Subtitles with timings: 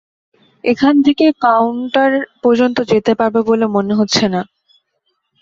[0.63, 2.11] এখান থেকে উঠে কাউন্টার
[2.43, 4.41] পর্যন্ত যেতে পারব বলে মনে হচ্ছে না।